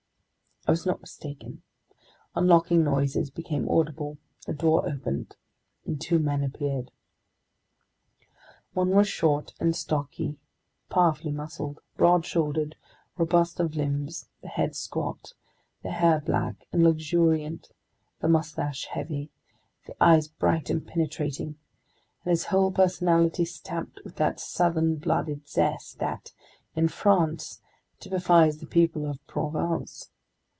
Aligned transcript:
I 0.67 0.69
was 0.71 0.85
not 0.85 1.01
mistaken. 1.01 1.63
Unlocking 2.35 2.83
noises 2.83 3.31
became 3.31 3.67
audible, 3.67 4.19
a 4.47 4.53
door 4.53 4.87
opened, 4.87 5.35
and 5.87 5.99
two 5.99 6.19
men 6.19 6.43
appeared. 6.43 6.91
One 8.73 8.91
was 8.91 9.07
short 9.07 9.55
and 9.59 9.75
stocky, 9.75 10.37
powerfully 10.87 11.31
muscled, 11.31 11.79
broad 11.97 12.27
shouldered, 12.27 12.75
robust 13.17 13.59
of 13.59 13.75
limbs, 13.75 14.29
the 14.43 14.49
head 14.49 14.75
squat, 14.75 15.33
the 15.81 15.89
hair 15.89 16.19
black 16.23 16.67
and 16.71 16.83
luxuriant, 16.83 17.71
the 18.19 18.27
mustache 18.29 18.85
heavy, 18.85 19.31
the 19.87 19.95
eyes 19.99 20.27
bright 20.27 20.69
and 20.69 20.85
penetrating, 20.85 21.57
and 22.23 22.29
his 22.29 22.45
whole 22.45 22.71
personality 22.71 23.45
stamped 23.45 23.99
with 24.03 24.17
that 24.17 24.39
southern 24.39 24.97
blooded 24.97 25.47
zest 25.47 25.97
that, 25.97 26.33
in 26.75 26.87
France, 26.87 27.61
typifies 27.99 28.59
the 28.59 28.67
people 28.67 29.09
of 29.09 29.25
Provence. 29.25 30.11